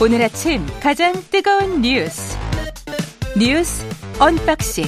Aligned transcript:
오늘 0.00 0.22
아침 0.22 0.64
가장 0.80 1.12
뜨거운 1.28 1.82
뉴스 1.82 2.38
뉴스 3.36 3.84
unboxing 4.20 4.84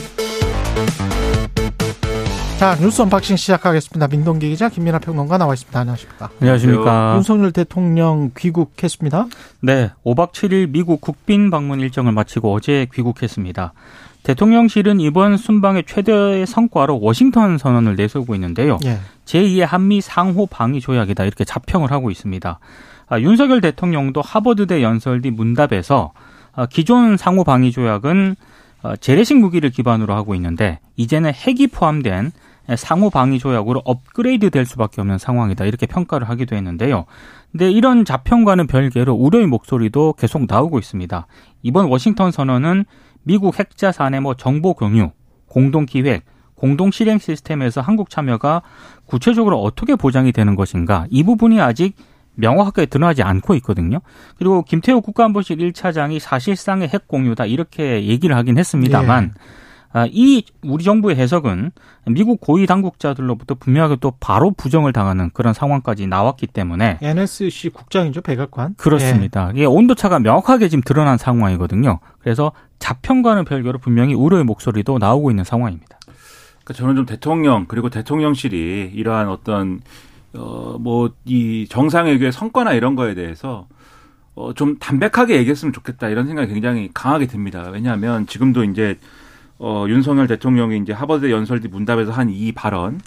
자 2.61 2.77
뉴스 2.77 3.03
unboxing 3.03 3.37
시작하겠습니다. 3.37 4.07
민동기 4.07 4.51
기자 4.51 4.69
김민하 4.69 5.01
평론가 5.01 5.37
나와 5.37 5.55
있습니다. 5.55 5.81
안녕하십니까? 5.81 6.31
안녕하십니까? 6.41 7.15
윤석열 7.17 7.51
대통령 7.51 8.31
귀국했습니다. 8.37 9.27
네, 9.63 9.91
5박 10.05 10.31
7일 10.33 10.69
미국 10.71 11.01
국빈 11.01 11.51
방문 11.51 11.81
일정을 11.81 12.13
마치고 12.13 12.53
어제 12.53 12.87
귀국했습니다. 12.95 13.73
대통령실은 14.31 15.01
이번 15.01 15.37
순방의 15.37 15.85
최대의 15.89 16.47
성과로 16.47 17.01
워싱턴 17.01 17.59
선언을 17.59 17.97
내세우고 17.97 18.37
있는데요. 18.37 18.79
예. 18.85 18.99
제2의 19.25 19.67
한미 19.67 20.01
상호 20.01 20.47
방위 20.47 20.81
조약이다 20.81 21.25
이렇게 21.25 21.43
자평을 21.45 21.91
하고 21.91 22.13
있습니다. 22.13 22.61
아, 23.09 23.21
윤석열 23.21 23.61
대통령도 23.61 24.23
하버드대 24.23 24.83
연설 24.85 25.21
뒤 25.21 25.33
문답에서 25.33 26.13
아, 26.53 26.67
기존 26.67 27.17
상호 27.17 27.43
방위 27.43 27.73
조약은 27.73 28.37
어, 28.83 28.97
재래식 28.97 29.37
무기를 29.37 29.71
기반으로 29.71 30.15
하고 30.15 30.37
있는데 30.37 30.79
이제는 30.95 31.33
핵이 31.35 31.67
포함된 31.67 32.31
상호 32.77 33.11
방위 33.11 33.41
조약으로 33.41 33.83
업그레이드 33.85 34.51
될 34.51 34.65
수밖에 34.65 35.01
없는 35.01 35.19
상황이다 35.19 35.65
이렇게 35.65 35.87
평가를 35.87 36.29
하기도 36.29 36.55
했는데요. 36.55 37.05
근데 37.51 37.69
이런 37.69 38.05
자평과는 38.05 38.69
별개로 38.69 39.13
우려의 39.13 39.49
목소리도 39.49 40.13
계속 40.13 40.47
나오고 40.47 40.79
있습니다. 40.79 41.27
이번 41.65 41.87
워싱턴 41.87 42.31
선언은 42.31 42.85
미국 43.23 43.59
핵자 43.59 43.93
산의 43.93 44.21
뭐 44.21 44.35
정보 44.35 44.75
공유, 44.75 45.11
공동 45.47 45.87
기획, 45.87 46.25
공동 46.55 46.91
실행 46.91 47.19
시스템에서 47.19 47.81
한국 47.81 48.11
참여가 48.11 48.63
구체적으로 49.07 49.61
어떻게 49.63 49.97
보장이 49.97 50.33
되는 50.33 50.55
것인가 50.55 51.07
이 51.11 51.23
부분이 51.23 51.61
아직 51.61 51.95
명확하게 52.35 52.87
드러나지 52.87 53.23
않고 53.23 53.55
있거든요. 53.57 54.01
그리고 54.37 54.63
김태호 54.63 55.01
국가안보실 55.01 55.59
1차장이 55.59 56.19
사실상의 56.19 56.89
핵 56.89 57.09
공유다 57.09 57.47
이렇게 57.47 58.07
얘기를 58.07 58.37
하긴 58.37 58.59
했습니다만 58.59 59.33
예. 59.35 59.41
아, 59.93 60.07
이 60.09 60.45
우리 60.63 60.85
정부의 60.85 61.17
해석은 61.17 61.73
미국 62.07 62.41
고위 62.41 62.67
당국자들로부터 62.67 63.57
분명하게 63.57 63.97
또 64.01 64.13
바로 64.21 64.53
부정을 64.53 64.93
당하는 64.93 65.31
그런 65.33 65.53
상황까지 65.53 66.07
나왔기 66.07 66.47
때문에 66.47 66.99
NSC 67.03 67.71
국장이죠 67.71 68.21
백악관. 68.21 68.75
그렇습니다. 68.77 69.51
이게 69.53 69.65
온도차가 69.65 70.21
명확하게 70.21 70.69
지금 70.69 70.83
드러난 70.83 71.19
상황이거든요. 71.19 71.99
그래서 72.21 72.53
자평과는 72.79 73.45
별개로 73.45 73.79
분명히 73.79 74.15
우려의 74.15 74.45
목소리도 74.45 74.99
나오고 74.99 75.31
있는 75.31 75.43
상황입니다. 75.43 75.99
그러니까 76.65 76.75
저는 76.75 76.95
좀 76.97 77.07
대통령 77.07 77.65
그리고 77.67 77.91
대통령실이 77.91 78.93
이러한 78.95 79.29
어떤 79.29 79.81
어뭐 80.37 81.11
이 81.25 81.67
정상회교의 81.69 82.31
성과나 82.31 82.75
이런 82.75 82.95
거에 82.95 83.15
대해서 83.15 83.67
어 84.37 84.53
좀 84.55 84.79
담백하게 84.79 85.37
얘기했으면 85.39 85.73
좋겠다 85.73 86.09
이런 86.09 86.29
생각이 86.29 86.53
굉장히 86.53 86.91
강하게 86.95 87.27
듭니다. 87.27 87.69
왜냐하면 87.73 88.27
지금도 88.29 88.63
이제 88.65 88.97
어 89.61 89.85
윤석열 89.89 90.27
대통령이 90.27 90.79
이제 90.79 90.93
하버드 90.93 91.31
연설 91.31 91.61
뒤 91.61 91.69
문답에서 91.69 92.13
한 92.13 92.31
이 92.31 92.53
발언 92.53 93.01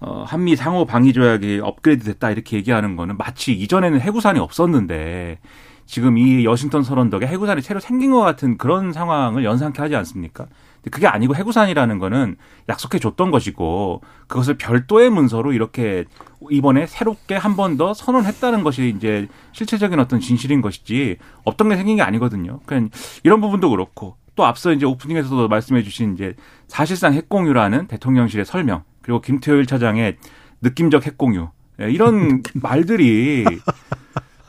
어 0.00 0.24
한미 0.26 0.56
상호 0.56 0.84
방위 0.84 1.12
조약이 1.12 1.60
업그레이드 1.62 2.04
됐다 2.04 2.30
이렇게 2.32 2.56
얘기하는 2.56 2.96
거는 2.96 3.16
마치 3.18 3.52
이전에는 3.52 4.00
해구산이 4.00 4.40
없었는데 4.40 5.38
지금 5.86 6.18
이 6.18 6.44
여신턴 6.44 6.82
선언 6.82 7.10
덕에 7.10 7.26
해구산이 7.26 7.60
새로 7.62 7.78
생긴 7.80 8.12
것 8.12 8.20
같은 8.20 8.56
그런 8.58 8.92
상황을 8.92 9.44
연상케 9.44 9.80
하지 9.82 9.94
않습니까? 9.96 10.46
그게 10.90 11.06
아니고 11.06 11.36
해구산이라는 11.36 11.98
거는 12.00 12.36
약속해 12.68 12.98
줬던 12.98 13.30
것이고 13.30 14.00
그것을 14.26 14.56
별도의 14.58 15.10
문서로 15.10 15.52
이렇게 15.52 16.04
이번에 16.50 16.86
새롭게 16.86 17.36
한 17.36 17.54
번 17.56 17.76
더 17.76 17.94
선언했다는 17.94 18.64
것이 18.64 18.92
이제 18.96 19.28
실체적인 19.52 20.00
어떤 20.00 20.18
진실인 20.20 20.60
것이지 20.62 21.18
없던 21.44 21.68
게 21.68 21.76
생긴 21.76 21.96
게 21.96 22.02
아니거든요. 22.02 22.60
그냥 22.66 22.90
이런 23.22 23.40
부분도 23.40 23.70
그렇고 23.70 24.16
또 24.34 24.44
앞서 24.44 24.72
이제 24.72 24.86
오프닝에서도 24.86 25.48
말씀해 25.48 25.82
주신 25.82 26.14
이제 26.14 26.34
사실상 26.66 27.12
핵공유라는 27.14 27.86
대통령실의 27.86 28.44
설명 28.44 28.84
그리고 29.02 29.20
김태호 29.20 29.56
1차장의 29.62 30.16
느낌적 30.62 31.06
핵공유 31.06 31.48
예, 31.80 31.90
이런 31.90 32.42
말들이 32.54 33.44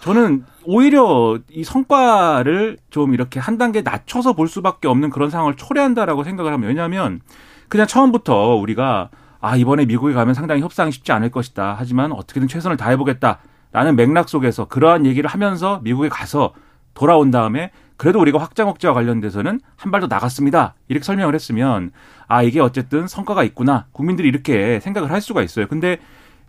저는 0.02 0.46
오히려 0.66 1.40
이 1.50 1.64
성과를 1.64 2.78
좀 2.90 3.14
이렇게 3.14 3.40
한 3.40 3.58
단계 3.58 3.82
낮춰서 3.82 4.34
볼 4.34 4.48
수밖에 4.48 4.88
없는 4.88 5.10
그런 5.10 5.30
상황을 5.30 5.56
초래한다라고 5.56 6.24
생각을 6.24 6.52
하면 6.54 6.68
왜냐하면 6.68 7.22
그냥 7.70 7.88
처음부터 7.88 8.56
우리가 8.56 9.10
아 9.40 9.56
이번에 9.56 9.86
미국에 9.86 10.14
가면 10.14 10.34
상당히 10.34 10.62
협상이 10.62 10.92
쉽지 10.92 11.12
않을 11.12 11.32
것이다. 11.32 11.76
하지만 11.78 12.12
어떻게든 12.12 12.48
최선을 12.48 12.78
다해보겠다라는 12.78 13.96
맥락 13.96 14.30
속에서 14.30 14.66
그러한 14.66 15.06
얘기를 15.06 15.30
하면서 15.30 15.80
미국에 15.84 16.10
가서 16.10 16.54
돌아온 16.94 17.32
다음에 17.32 17.72
그래도 18.04 18.20
우리가 18.20 18.38
확장 18.38 18.68
억제와 18.68 18.94
관련돼서는 18.94 19.62
한 19.78 19.92
발 19.92 20.02
더 20.02 20.08
나갔습니다. 20.08 20.74
이렇게 20.90 21.06
설명을 21.06 21.34
했으면 21.36 21.92
아 22.28 22.44
이게 22.44 22.60
어쨌든 22.60 23.08
성과가 23.08 23.44
있구나. 23.46 23.86
국민들이 23.94 24.28
이렇게 24.28 24.82
생각을 24.82 25.10
할 25.10 25.22
수가 25.22 25.42
있어요. 25.42 25.68
근데 25.68 26.00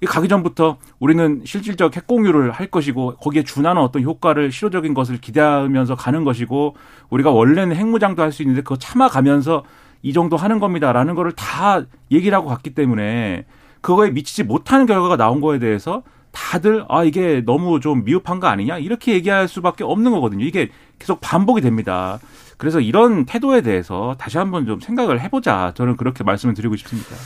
가기 0.04 0.26
전부터 0.28 0.78
우리는 0.98 1.42
실질적 1.44 1.97
핵공유를 1.97 2.50
할 2.50 2.66
것이고 2.66 3.15
거기에 3.16 3.44
준하는 3.44 3.81
어떤 3.81 4.03
효과를 4.03 4.50
실효적인 4.50 4.94
것을 4.94 5.19
기대하면서 5.20 5.94
가는 5.94 6.25
것이고 6.25 6.75
우리가 7.10 7.31
원래는 7.31 7.76
핵무장도 7.76 8.21
할 8.21 8.32
수 8.32 8.42
있는데 8.42 8.62
그거 8.62 8.76
참아가면서 8.76 9.62
이 10.03 10.12
정도 10.12 10.36
하는 10.36 10.59
겁니다라는 10.59 11.15
거를 11.15 11.31
다 11.32 11.82
얘기를 12.10 12.36
하고 12.36 12.48
갔기 12.48 12.75
때문에 12.75 13.47
그거에 13.81 14.10
미치지 14.10 14.42
못하는 14.42 14.86
결과가 14.86 15.16
나온 15.16 15.41
거에 15.41 15.60
대해서 15.60 16.03
다들 16.34 16.84
아 16.89 17.05
이게 17.05 17.43
너무 17.47 17.81
좀 17.81 18.05
미흡한 18.05 18.41
거 18.41 18.49
아니냐 18.49 18.78
이렇게 18.78 19.15
얘기할 19.15 19.49
수밖에 19.49 19.84
없는 19.84 20.11
거거든요. 20.11 20.45
이게 20.45 20.69
계속 20.99 21.21
반복이 21.21 21.62
됩니다. 21.62 22.19
그래서 22.59 22.81
이런 22.81 23.25
태도에 23.25 23.62
대해서 23.62 24.15
다시 24.19 24.37
한번 24.37 24.67
좀 24.67 24.81
생각을 24.81 25.21
해보자. 25.21 25.72
저는 25.75 25.97
그렇게 25.97 26.25
말씀을 26.25 26.55
드리고 26.55 26.77
싶습니다. 26.77 27.17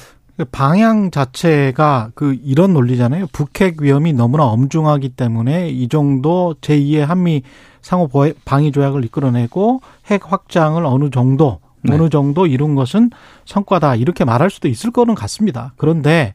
방향 0.52 1.10
자체가 1.10 2.10
그 2.14 2.36
이런 2.44 2.72
논리잖아요. 2.72 3.26
북핵 3.32 3.82
위험이 3.82 4.12
너무나 4.12 4.44
엄중하기 4.44 5.10
때문에 5.10 5.70
이 5.70 5.88
정도 5.88 6.54
제2의 6.60 6.98
한미 7.00 7.42
상호 7.80 8.08
방위 8.44 8.70
조약을 8.70 9.04
이끌어내고 9.04 9.80
핵 10.06 10.32
확장을 10.32 10.84
어느 10.84 11.10
정도 11.10 11.60
네. 11.82 11.94
어느 11.94 12.08
정도 12.08 12.46
이룬 12.46 12.74
것은 12.74 13.10
성과다 13.46 13.96
이렇게 13.96 14.24
말할 14.24 14.50
수도 14.50 14.68
있을 14.68 14.90
거는 14.90 15.14
같습니다. 15.14 15.72
그런데 15.76 16.34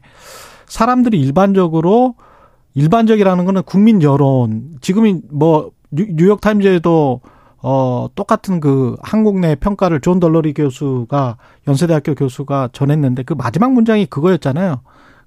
사람들이 0.66 1.20
일반적으로 1.20 2.14
일반적이라는 2.74 3.44
거는 3.44 3.62
국민 3.62 4.02
여론 4.02 4.76
지금이 4.80 5.22
뭐 5.30 5.70
뉴욕 5.90 6.40
타임즈에도 6.40 7.20
어 7.62 8.08
똑같은 8.14 8.60
그 8.60 8.96
한국 9.00 9.38
내 9.38 9.54
평가를 9.54 10.00
존 10.00 10.20
델러리 10.20 10.52
교수가 10.52 11.36
연세대학교 11.66 12.14
교수가 12.14 12.70
전했는데 12.72 13.22
그 13.22 13.32
마지막 13.32 13.72
문장이 13.72 14.06
그거였잖아요. 14.06 14.80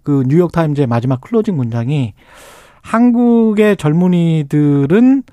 그 0.03 0.23
뉴욕 0.27 0.51
타임즈의 0.51 0.87
마지막 0.87 1.19
closing 1.21 1.55
문장이 1.55 2.13
한국의 2.81 3.77
젊은이들은 3.77 5.23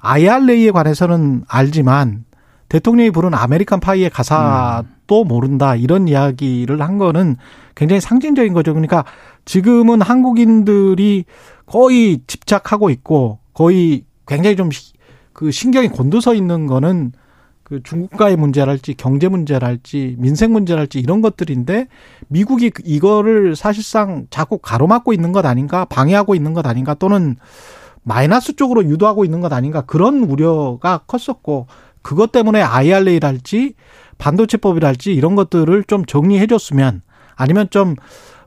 IRA에 0.00 0.70
관해서는 0.70 1.44
알지만 1.48 2.24
대통령이 2.70 3.10
부른 3.10 3.34
아메리칸 3.34 3.80
파이의 3.80 4.08
가사도 4.08 5.24
모른다 5.24 5.76
이런 5.76 6.08
이야기를 6.08 6.80
한 6.80 6.96
거는 6.96 7.36
굉장히 7.74 8.00
상징적인 8.00 8.54
거죠. 8.54 8.72
그러니까 8.72 9.04
지금은 9.44 10.00
한국인들이 10.00 11.26
거의 11.66 12.20
집착하고 12.26 12.88
있고 12.88 13.40
거의 13.52 14.04
굉장히 14.26 14.56
좀 14.56 14.70
그 15.40 15.50
신경이 15.50 15.88
곤두서 15.88 16.34
있는 16.34 16.66
거는 16.66 17.12
그 17.62 17.82
중국과의 17.82 18.36
문제랄지 18.36 18.92
경제 18.94 19.26
문제랄지 19.28 20.16
민생 20.18 20.52
문제랄지 20.52 21.00
이런 21.00 21.22
것들인데 21.22 21.86
미국이 22.28 22.70
이거를 22.84 23.56
사실상 23.56 24.26
자꾸 24.28 24.58
가로막고 24.58 25.14
있는 25.14 25.32
것 25.32 25.46
아닌가 25.46 25.86
방해하고 25.86 26.34
있는 26.34 26.52
것 26.52 26.66
아닌가 26.66 26.92
또는 26.92 27.36
마이너스 28.02 28.54
쪽으로 28.54 28.84
유도하고 28.84 29.24
있는 29.24 29.40
것 29.40 29.50
아닌가 29.52 29.80
그런 29.80 30.24
우려가 30.24 30.98
컸었고 31.06 31.66
그것 32.02 32.32
때문에 32.32 32.62
IRA랄지 32.62 33.74
반도체법이랄지 34.18 35.12
이런 35.14 35.34
것들을 35.34 35.84
좀 35.84 36.04
정리해 36.04 36.46
줬으면 36.46 37.02
아니면 37.36 37.68
좀 37.70 37.96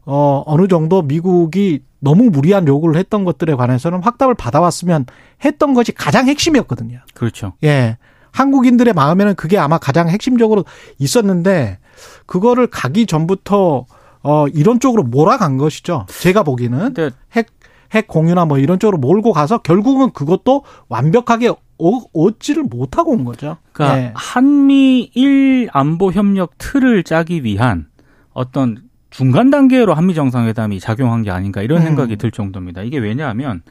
어, 0.06 0.44
어느 0.46 0.68
정도 0.68 1.02
미국이 1.02 1.84
너무 2.00 2.26
무리한 2.26 2.68
요구를 2.68 2.98
했던 2.98 3.24
것들에 3.24 3.56
관해서는 3.56 4.04
확답을 4.04 4.36
받아왔으면 4.36 5.06
했던 5.44 5.74
것이 5.74 5.94
가장 5.94 6.28
핵심이었거든요. 6.28 7.00
그렇죠. 7.14 7.54
예. 7.64 7.98
한국인들의 8.32 8.94
마음에는 8.94 9.36
그게 9.36 9.58
아마 9.58 9.78
가장 9.78 10.10
핵심적으로 10.10 10.66
있었는데 10.98 11.80
그거를 12.26 12.68
가기 12.68 13.06
전부터 13.06 13.86
어 14.24 14.48
이런 14.48 14.80
쪽으로 14.80 15.04
몰아간 15.04 15.58
것이죠. 15.58 16.08
제가 16.10 16.44
보기에는 16.44 16.94
핵, 17.36 17.48
핵 17.94 18.08
공유나 18.08 18.46
뭐 18.46 18.58
이런 18.58 18.80
쪽으로 18.80 18.98
몰고 18.98 19.34
가서 19.34 19.60
결국은 19.60 20.12
그것도 20.12 20.64
완벽하게 20.90 21.50
어, 21.50 22.00
얻지를 22.14 22.64
못하고 22.64 23.12
온 23.12 23.24
거죠. 23.26 23.58
그러니까 23.72 24.00
예. 24.00 24.12
한미일 24.16 25.70
안보 25.72 26.12
협력 26.12 26.58
틀을 26.58 27.04
짜기 27.04 27.44
위한 27.44 27.88
어떤 28.32 28.78
중간 29.10 29.50
단계로 29.50 29.94
한미 29.94 30.16
정상회담이 30.16 30.80
작용한 30.80 31.22
게 31.24 31.32
아닌가 31.32 31.62
이런 31.62 31.82
음. 31.82 31.84
생각이 31.84 32.16
들 32.16 32.32
정도입니다. 32.32 32.82
이게 32.82 32.98
왜냐하면 32.98 33.62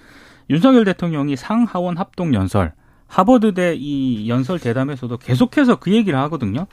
윤석열 0.51 0.85
대통령이 0.85 1.37
상하원 1.37 1.97
합동 1.97 2.35
연설 2.35 2.73
하버드대 3.07 3.75
이 3.77 4.29
연설 4.29 4.59
대담에서도 4.59 5.17
계속해서 5.19 5.77
그 5.77 5.93
얘기를 5.93 6.19
하거든요. 6.21 6.67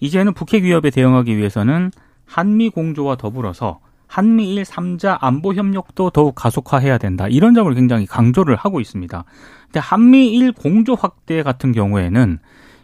이제는 0.00 0.34
북핵 0.34 0.64
위협에 0.64 0.90
대응하기 0.90 1.36
위해서는 1.36 1.90
한미 2.26 2.70
공조와 2.70 3.16
더불어서 3.16 3.80
한미일 4.10 4.64
3자 4.64 5.18
안보 5.20 5.54
협력도 5.54 6.10
더욱 6.10 6.34
가속화해야 6.34 6.98
된다. 6.98 7.28
이런 7.28 7.54
점을 7.54 7.72
굉장히 7.72 8.06
강조를 8.06 8.56
하고 8.56 8.80
있습니다. 8.80 9.24
근데 9.66 9.78
한미일 9.78 10.50
공조 10.50 10.96
확대 10.96 11.44
같은 11.44 11.70
경우에는 11.70 12.40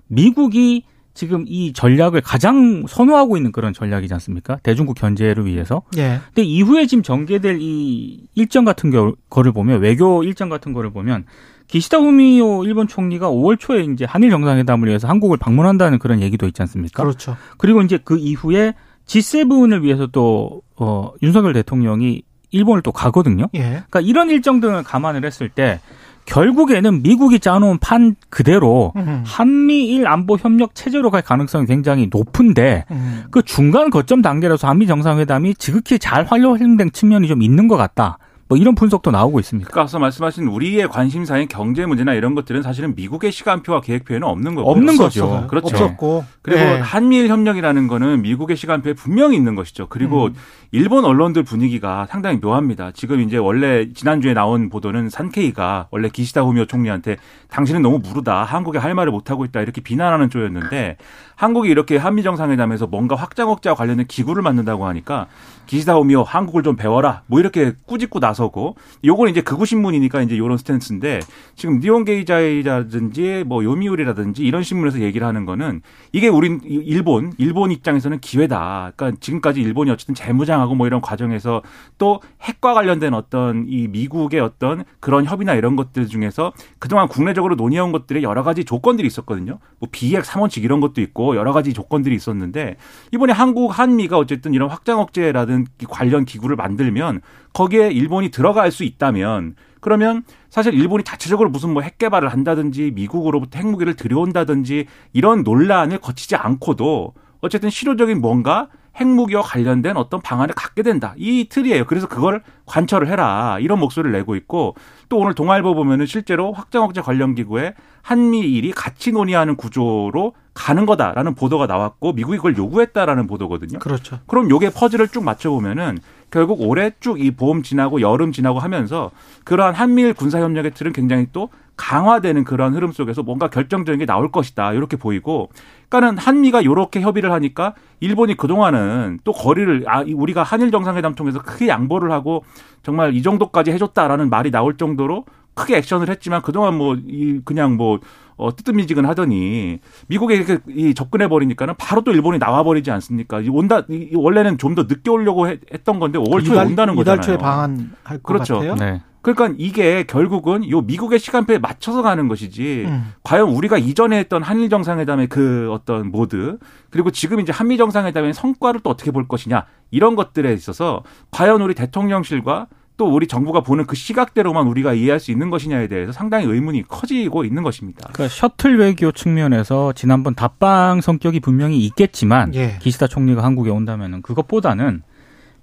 미국이 0.06 0.84
지금 1.14 1.44
이 1.48 1.72
전략을 1.72 2.20
가장 2.20 2.84
선호하고 2.86 3.36
있는 3.36 3.50
그런 3.50 3.72
전략이지 3.72 4.14
않습니까? 4.14 4.60
대중국 4.62 4.94
견제를 4.94 5.46
위해서. 5.46 5.82
예. 5.96 6.20
근데 6.26 6.44
이후에 6.44 6.86
지금 6.86 7.02
전개될 7.02 7.58
이 7.60 8.28
일정 8.36 8.64
같은 8.64 8.92
거를 9.28 9.52
보면 9.52 9.80
외교 9.80 10.22
일정 10.22 10.48
같은 10.48 10.72
거를 10.72 10.90
보면 10.90 11.24
기시다 11.66 11.98
후미오 11.98 12.62
일본 12.62 12.86
총리가 12.86 13.28
5월 13.30 13.58
초에 13.58 13.82
이제 13.82 14.04
한일 14.04 14.30
정상회담을 14.30 14.86
위해서 14.86 15.08
한국을 15.08 15.38
방문한다는 15.38 15.98
그런 15.98 16.22
얘기도 16.22 16.46
있지 16.46 16.62
않습니까? 16.62 17.02
그렇죠. 17.02 17.36
그리고 17.56 17.82
이제 17.82 17.98
그 18.04 18.16
이후에 18.16 18.74
G7을 19.06 19.82
위해서 19.82 20.06
또 20.06 20.62
어, 20.76 21.12
윤석열 21.22 21.52
대통령이 21.52 22.22
일본을 22.50 22.82
또 22.82 22.92
가거든요. 22.92 23.46
예. 23.54 23.60
그러니까 23.60 24.00
이런 24.00 24.30
일정 24.30 24.60
등을 24.60 24.82
감안을 24.82 25.24
했을 25.24 25.48
때 25.48 25.80
결국에는 26.26 27.02
미국이 27.02 27.38
짜놓은 27.38 27.78
판 27.78 28.16
그대로 28.30 28.92
음. 28.96 29.22
한미일 29.24 30.06
안보 30.08 30.36
협력 30.36 30.74
체제로 30.74 31.10
갈 31.10 31.22
가능성이 31.22 31.66
굉장히 31.66 32.08
높은데 32.10 32.84
음. 32.90 33.24
그 33.30 33.42
중간 33.42 33.90
거점 33.90 34.22
단계라서 34.22 34.66
한미 34.68 34.86
정상회담이 34.86 35.54
지극히 35.54 35.98
잘 35.98 36.24
활용된 36.24 36.90
측면이 36.92 37.28
좀 37.28 37.42
있는 37.42 37.68
것 37.68 37.76
같다. 37.76 38.18
뭐 38.48 38.56
이런 38.56 38.76
분석도 38.76 39.10
나오고 39.10 39.40
있습니다. 39.40 39.66
그러니까 39.68 39.82
앞서 39.82 39.98
말씀하신 39.98 40.46
우리의 40.46 40.88
관심사인 40.88 41.48
경제 41.48 41.84
문제나 41.84 42.14
이런 42.14 42.36
것들은 42.36 42.62
사실은 42.62 42.94
미국의 42.94 43.32
시간표와 43.32 43.80
계획표에는 43.80 44.26
없는 44.26 44.54
거고 44.54 44.70
없는 44.70 45.00
없었어. 45.00 45.26
거죠. 45.26 45.46
그렇죠. 45.48 45.66
없었고. 45.68 46.24
그리고 46.42 46.60
예. 46.60 46.78
한미일 46.78 47.28
협력이라는 47.28 47.88
거는 47.88 48.22
미국의 48.22 48.56
시간표에 48.56 48.92
분명히 48.92 49.36
있는 49.36 49.56
것이죠. 49.56 49.88
그리고 49.88 50.26
음. 50.26 50.34
일본 50.70 51.04
언론들 51.04 51.42
분위기가 51.42 52.06
상당히 52.08 52.38
묘합니다. 52.38 52.92
지금 52.92 53.20
이제 53.20 53.36
원래 53.36 53.92
지난주에 53.92 54.32
나온 54.32 54.68
보도는 54.68 55.10
산케이가 55.10 55.88
원래 55.90 56.08
기시다 56.08 56.42
후미오 56.42 56.66
총리한테 56.66 57.16
당신은 57.48 57.82
너무 57.82 57.98
무르다. 57.98 58.44
한국에 58.44 58.78
할 58.78 58.94
말을 58.94 59.10
못 59.10 59.28
하고 59.30 59.44
있다. 59.44 59.60
이렇게 59.60 59.80
비난하는 59.80 60.30
쪽이었는데 60.30 60.98
한국이 61.34 61.68
이렇게 61.68 61.96
한미 61.96 62.22
정상회담에서 62.22 62.86
뭔가 62.86 63.16
확장 63.16 63.50
억제와 63.50 63.74
관련된 63.74 64.06
기구를 64.06 64.42
만든다고 64.42 64.86
하니까 64.86 65.26
기시다 65.66 65.94
후미오 65.94 66.22
한국을 66.22 66.62
좀 66.62 66.76
배워라. 66.76 67.22
뭐 67.26 67.40
이렇게 67.40 67.72
꾸짖고 67.86 68.20
나서 68.20 68.35
고 68.36 68.76
요건 69.04 69.28
이제 69.28 69.40
극우 69.40 69.66
신문이니까 69.66 70.22
이제 70.22 70.38
요런 70.38 70.58
스탠스인데 70.58 71.20
지금 71.56 71.80
니온게이자이라든지 71.80 73.44
뭐 73.46 73.64
요미우리라든지 73.64 74.44
이런 74.44 74.62
신문에서 74.62 75.00
얘기를 75.00 75.26
하는 75.26 75.46
거는 75.46 75.80
이게 76.12 76.28
우린 76.28 76.60
일본 76.64 77.32
일본 77.38 77.72
입장에서는 77.72 78.20
기회다. 78.20 78.92
그러니까 78.94 79.18
지금까지 79.20 79.60
일본이 79.60 79.90
어쨌든 79.90 80.14
재무장하고 80.14 80.74
뭐 80.74 80.86
이런 80.86 81.00
과정에서 81.00 81.62
또 81.98 82.20
핵과 82.42 82.74
관련된 82.74 83.14
어떤 83.14 83.64
이 83.68 83.88
미국의 83.88 84.40
어떤 84.40 84.84
그런 85.00 85.24
협의나 85.24 85.54
이런 85.54 85.76
것들 85.76 86.06
중에서 86.06 86.52
그동안 86.78 87.08
국내적으로 87.08 87.54
논의해온 87.54 87.92
것들의 87.92 88.22
여러 88.22 88.42
가지 88.42 88.64
조건들이 88.64 89.06
있었거든요. 89.06 89.58
뭐 89.78 89.88
비핵 89.90 90.24
3원칙 90.24 90.62
이런 90.62 90.80
것도 90.80 91.00
있고 91.00 91.36
여러 91.36 91.52
가지 91.52 91.72
조건들이 91.72 92.14
있었는데 92.14 92.76
이번에 93.12 93.32
한국 93.32 93.78
한미가 93.78 94.18
어쨌든 94.18 94.54
이런 94.54 94.68
확장 94.68 95.00
억제라든 95.00 95.66
관련 95.88 96.24
기구를 96.24 96.56
만들면 96.56 97.20
거기에 97.56 97.90
일본이 97.90 98.30
들어갈 98.30 98.70
수 98.70 98.84
있다면 98.84 99.54
그러면 99.80 100.24
사실 100.50 100.74
일본이 100.74 101.04
자체적으로 101.04 101.48
무슨 101.48 101.70
뭐 101.70 101.82
핵 101.82 101.96
개발을 101.96 102.28
한다든지 102.28 102.92
미국으로부터 102.94 103.58
핵무기를 103.58 103.94
들여온다든지 103.94 104.86
이런 105.14 105.42
논란을 105.42 105.98
거치지 105.98 106.36
않고도 106.36 107.14
어쨌든 107.40 107.70
실효적인 107.70 108.20
뭔가 108.20 108.68
핵무기와 109.00 109.42
관련된 109.42 109.96
어떤 109.96 110.20
방안을 110.20 110.54
갖게 110.54 110.82
된다. 110.82 111.14
이 111.16 111.48
틀이에요. 111.48 111.84
그래서 111.86 112.08
그걸 112.08 112.42
관철을 112.66 113.08
해라. 113.08 113.58
이런 113.60 113.78
목소리를 113.78 114.10
내고 114.12 114.36
있고 114.36 114.74
또 115.08 115.18
오늘 115.18 115.34
동아일보 115.34 115.74
보면은 115.74 116.06
실제로 116.06 116.52
확장 116.52 116.82
억제 116.82 117.00
관련 117.00 117.34
기구에 117.34 117.74
한미일이 118.02 118.72
같이 118.72 119.12
논의하는 119.12 119.56
구조로 119.56 120.34
가는 120.54 120.86
거다라는 120.86 121.34
보도가 121.34 121.66
나왔고 121.66 122.12
미국이 122.14 122.38
그걸 122.38 122.56
요구했다라는 122.56 123.26
보도거든요. 123.26 123.78
그렇죠. 123.78 124.18
그럼 124.26 124.48
요게 124.50 124.70
퍼즐을 124.70 125.08
쭉 125.08 125.24
맞춰 125.24 125.50
보면은 125.50 125.98
결국 126.30 126.60
올해 126.60 126.90
쭉 127.00 127.18
이 127.20 127.30
봄 127.30 127.62
지나고 127.62 128.00
여름 128.00 128.32
지나고 128.32 128.58
하면서 128.58 129.10
그러한 129.44 129.74
한미일 129.74 130.14
군사 130.14 130.40
협력의 130.40 130.72
틀은 130.72 130.92
굉장히 130.92 131.26
또 131.32 131.48
강화되는 131.76 132.44
그런 132.44 132.74
흐름 132.74 132.90
속에서 132.92 133.22
뭔가 133.22 133.48
결정적인 133.48 133.98
게 133.98 134.06
나올 134.06 134.32
것이다. 134.32 134.72
이렇게 134.72 134.96
보이고 134.96 135.50
그러니까는 135.88 136.18
한미가 136.18 136.64
요렇게 136.64 137.00
협의를 137.02 137.32
하니까 137.32 137.74
일본이 138.00 138.34
그동안은 138.36 139.20
또 139.24 139.32
거리를 139.32 139.84
아 139.86 140.02
우리가 140.06 140.42
한일 140.42 140.70
정상회담 140.70 141.14
통해서 141.14 141.40
크게 141.42 141.68
양보를 141.68 142.10
하고 142.12 142.44
정말 142.82 143.14
이 143.14 143.22
정도까지 143.22 143.72
해줬다라는 143.72 144.30
말이 144.30 144.50
나올 144.50 144.76
정도로 144.76 145.26
크게 145.54 145.76
액션을 145.78 146.08
했지만 146.08 146.42
그동안 146.42 146.76
뭐 146.76 146.96
이 147.06 147.40
그냥 147.44 147.76
뭐 147.76 148.00
어, 148.36 148.54
뜨뜻미지근 148.54 149.06
하더니 149.06 149.80
미국에 150.08 150.34
이렇게 150.36 150.58
이 150.68 150.94
접근해 150.94 151.28
버리니까는 151.28 151.74
바로 151.78 152.02
또 152.02 152.12
일본이 152.12 152.38
나와 152.38 152.62
버리지 152.62 152.90
않습니까? 152.90 153.40
이 153.40 153.48
온다 153.48 153.82
이 153.88 154.10
원래는 154.14 154.58
좀 154.58 154.76
더 154.76 154.82
늦게 154.82 155.10
오려고 155.10 155.48
했, 155.48 155.58
던 155.84 155.98
건데 155.98 156.18
5월 156.18 156.44
초에 156.44 156.54
이달, 156.56 156.66
온다는 156.66 156.94
이달 156.94 157.16
거잖아요. 157.16 157.22
초에 157.22 157.38
방한할 157.38 158.18
것 158.18 158.22
그렇죠. 158.22 158.54
같아요. 158.56 158.74
네. 158.74 159.02
그러니까 159.22 159.56
이게 159.58 160.04
결국은 160.04 160.68
요 160.70 160.82
미국의 160.82 161.18
시간표에 161.18 161.58
맞춰서 161.58 162.02
가는 162.02 162.28
것이지 162.28 162.84
음. 162.86 163.12
과연 163.24 163.48
우리가 163.48 163.78
이전에 163.78 164.18
했던 164.18 164.42
한일 164.42 164.68
정상회담의 164.68 165.28
그 165.28 165.68
어떤 165.72 166.12
모드 166.12 166.58
그리고 166.90 167.10
지금 167.10 167.40
이제 167.40 167.52
한미 167.52 167.76
정상회담의 167.76 168.34
성과를 168.34 168.80
또 168.84 168.90
어떻게 168.90 169.10
볼 169.10 169.26
것이냐 169.26 169.64
이런 169.90 170.14
것들에 170.14 170.52
있어서 170.52 171.02
과연 171.30 171.60
우리 171.62 171.74
대통령실과 171.74 172.66
또 172.96 173.06
우리 173.06 173.26
정부가 173.26 173.60
보는 173.60 173.86
그 173.86 173.94
시각대로만 173.94 174.66
우리가 174.66 174.94
이해할 174.94 175.20
수 175.20 175.30
있는 175.30 175.50
것이냐에 175.50 175.86
대해서 175.88 176.12
상당히 176.12 176.46
의문이 176.46 176.84
커지고 176.88 177.44
있는 177.44 177.62
것입니다. 177.62 178.08
그러니까 178.12 178.34
셔틀 178.34 178.78
외교 178.78 179.12
측면에서 179.12 179.92
지난번 179.92 180.34
답방 180.34 181.00
성격이 181.00 181.40
분명히 181.40 181.84
있겠지만 181.84 182.54
예. 182.54 182.78
기시다 182.80 183.06
총리가 183.06 183.44
한국에 183.44 183.70
온다면은 183.70 184.22
그것보다는 184.22 185.02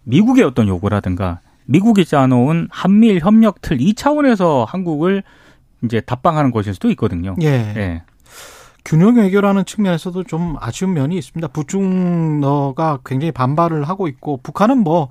미국의 0.03 0.43
어떤 0.43 0.67
요구라든가 0.67 1.39
미국이 1.65 2.05
짜놓은 2.05 2.67
한미일 2.69 3.19
협력 3.19 3.61
틀 3.61 3.79
이 3.81 3.95
차원에서 3.95 4.65
한국을 4.67 5.23
이제 5.83 6.01
답방하는 6.01 6.51
것일 6.51 6.73
수도 6.73 6.89
있거든요. 6.91 7.35
예. 7.41 7.47
예. 7.47 8.03
균형 8.85 9.15
외교라는 9.15 9.65
측면에서도 9.65 10.23
좀 10.25 10.55
아쉬운 10.59 10.93
면이 10.93 11.17
있습니다. 11.17 11.47
북중러가 11.47 12.99
굉장히 13.05 13.31
반발을 13.31 13.85
하고 13.85 14.07
있고 14.07 14.37
북한은 14.43 14.79
뭐 14.79 15.09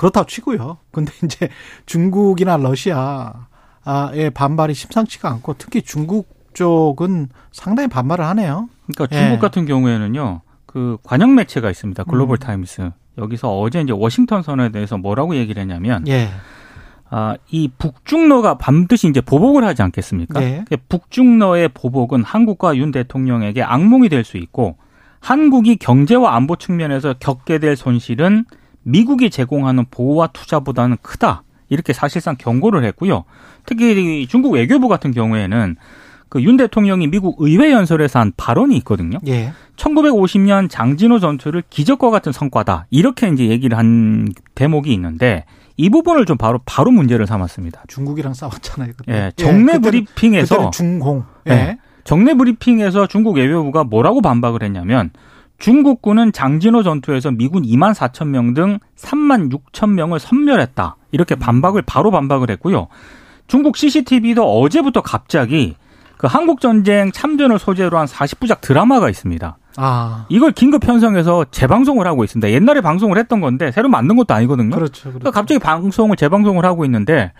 그렇다고 0.00 0.26
치고요. 0.26 0.78
근데 0.92 1.12
이제 1.22 1.50
중국이나 1.84 2.56
러시아의 2.56 4.30
반발이 4.32 4.72
심상치가 4.72 5.28
않고 5.30 5.56
특히 5.58 5.82
중국 5.82 6.26
쪽은 6.54 7.28
상당히 7.52 7.88
반발을 7.90 8.24
하네요. 8.24 8.70
그러니까 8.86 9.14
예. 9.14 9.20
중국 9.20 9.40
같은 9.40 9.66
경우에는요. 9.66 10.40
그 10.64 10.96
관영 11.02 11.34
매체가 11.34 11.68
있습니다. 11.68 12.04
글로벌 12.04 12.36
음. 12.36 12.38
타임스. 12.38 12.90
여기서 13.18 13.58
어제 13.60 13.82
이제 13.82 13.92
워싱턴 13.92 14.42
선언에 14.42 14.70
대해서 14.70 14.96
뭐라고 14.96 15.36
얘기를 15.36 15.60
했냐면 15.60 16.08
예. 16.08 16.30
아, 17.10 17.34
이 17.50 17.68
북중러가 17.76 18.56
반드시 18.56 19.06
이제 19.06 19.20
보복을 19.20 19.64
하지 19.64 19.82
않겠습니까? 19.82 20.40
네. 20.40 20.64
그 20.66 20.78
북중러의 20.88 21.68
보복은 21.74 22.24
한국과 22.24 22.76
윤 22.76 22.90
대통령에게 22.90 23.62
악몽이 23.62 24.08
될 24.08 24.24
수 24.24 24.38
있고 24.38 24.76
한국이 25.20 25.76
경제와 25.76 26.36
안보 26.36 26.56
측면에서 26.56 27.16
겪게 27.20 27.58
될 27.58 27.76
손실은 27.76 28.46
미국이 28.82 29.30
제공하는 29.30 29.86
보호와 29.90 30.28
투자보다는 30.28 30.96
크다. 31.02 31.42
이렇게 31.68 31.92
사실상 31.92 32.36
경고를 32.36 32.84
했고요. 32.84 33.24
특히 33.66 34.26
중국 34.28 34.52
외교부 34.54 34.88
같은 34.88 35.12
경우에는 35.12 35.76
그 36.28 36.40
윤 36.42 36.56
대통령이 36.56 37.08
미국 37.08 37.36
의회 37.40 37.72
연설에서 37.72 38.20
한 38.20 38.32
발언이 38.36 38.76
있거든요. 38.78 39.18
예. 39.26 39.52
1950년 39.76 40.70
장진호 40.70 41.18
전투를 41.18 41.62
기적과 41.70 42.10
같은 42.10 42.30
성과다. 42.32 42.86
이렇게 42.90 43.28
이제 43.28 43.48
얘기를 43.48 43.76
한 43.76 44.28
대목이 44.54 44.92
있는데 44.92 45.44
이 45.76 45.88
부분을 45.90 46.26
좀 46.26 46.36
바로 46.36 46.60
바로 46.66 46.90
문제를 46.92 47.26
삼았습니다. 47.26 47.82
중국이랑 47.88 48.34
싸웠잖아요. 48.34 48.92
그때. 48.96 49.12
예, 49.12 49.32
정례 49.36 49.74
그때는- 49.74 49.82
브리핑에서 49.82 50.54
그때는 50.56 50.70
중공. 50.72 51.24
예. 51.46 51.50
네. 51.50 51.78
정례 52.04 52.34
브리핑에서 52.34 53.06
중국 53.08 53.36
외교부가 53.36 53.82
뭐라고 53.84 54.20
반박을 54.22 54.62
했냐면 54.62 55.10
중국군은 55.60 56.32
장진호 56.32 56.82
전투에서 56.82 57.30
미군 57.30 57.62
2만 57.62 57.94
4천 57.94 58.28
명 58.28 58.54
등 58.54 58.78
3만 58.96 59.52
6천 59.52 59.90
명을 59.90 60.18
섬멸했다. 60.18 60.96
이렇게 61.12 61.36
반박을 61.36 61.82
바로 61.82 62.10
반박을 62.10 62.50
했고요. 62.50 62.88
중국 63.46 63.76
CCTV도 63.76 64.42
어제부터 64.60 65.02
갑자기 65.02 65.76
그 66.16 66.26
한국 66.26 66.60
전쟁 66.60 67.12
참전을 67.12 67.58
소재로 67.58 67.98
한 67.98 68.06
40부작 68.06 68.60
드라마가 68.60 69.08
있습니다. 69.08 69.56
아. 69.76 70.26
이걸 70.28 70.52
긴급 70.52 70.80
편성해서 70.82 71.46
재방송을 71.50 72.06
하고 72.06 72.24
있습니다. 72.24 72.50
옛날에 72.50 72.80
방송을 72.80 73.16
했던 73.18 73.40
건데 73.40 73.70
새로 73.70 73.88
만든 73.88 74.16
것도 74.16 74.34
아니거든요. 74.34 74.70
그렇죠. 74.74 75.02
그러니까 75.04 75.18
그렇죠. 75.20 75.34
갑자기 75.34 75.58
방송을 75.58 76.16
재방송을 76.16 76.64
하고 76.64 76.84
있는데 76.84 77.32